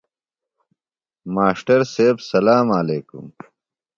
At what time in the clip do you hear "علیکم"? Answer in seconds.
2.79-3.25